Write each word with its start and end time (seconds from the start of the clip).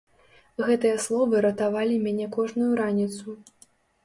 Гэтыя 0.69 0.95
словы 1.03 1.43
ратавалі 1.47 2.01
мяне 2.07 2.25
кожную 2.37 2.71
раніцу. 2.81 3.37